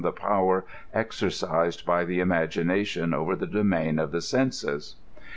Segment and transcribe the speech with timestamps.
[0.01, 4.95] 55 the power exercised by the imaginatioa over the domain of the senses.